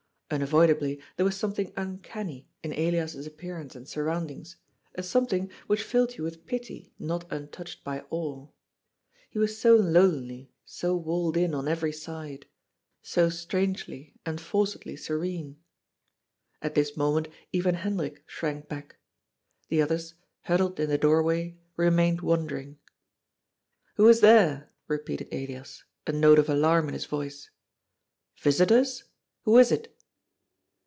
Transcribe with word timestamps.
Unavoidably 0.33 0.97
there 1.17 1.25
was 1.25 1.35
something 1.35 1.73
uncanny 1.75 2.47
in 2.63 2.71
Elias's 2.71 3.27
appearance 3.27 3.75
and 3.75 3.85
surroundings, 3.85 4.55
a 4.95 5.03
something 5.03 5.51
which 5.67 5.83
filled 5.83 6.15
you 6.15 6.23
with 6.23 6.45
pity 6.45 6.93
not 6.97 7.29
untouched 7.29 7.83
by 7.83 8.01
awe. 8.09 8.47
He 9.29 9.39
was 9.39 9.57
so 9.59 9.75
lonely, 9.75 10.53
so 10.63 10.95
walled 10.95 11.35
in 11.35 11.53
on 11.53 11.67
every 11.67 11.91
side, 11.91 12.45
so 13.01 13.27
strangely, 13.27 14.13
enforcedly 14.25 14.95
serene. 14.95 15.57
At 16.61 16.75
this 16.75 16.95
moment 16.95 17.27
even 17.51 17.75
Hendrik 17.75 18.23
shi*ank 18.25 18.69
back. 18.69 18.95
The 19.67 19.81
others, 19.81 20.13
huddled 20.43 20.79
in 20.79 20.89
the 20.89 20.97
doorway, 20.97 21.57
remained 21.75 22.21
wondering." 22.21 22.77
Who 23.95 24.07
is 24.07 24.21
there?" 24.21 24.69
repeated 24.87 25.27
Elias, 25.33 25.83
a 26.07 26.13
note 26.13 26.39
of 26.39 26.47
alarm 26.47 26.87
in 26.87 26.93
his 26.93 27.03
voice. 27.05 27.49
"Visitors? 28.39 29.03
Who 29.41 29.57
is 29.57 29.73
it?" 29.73 29.93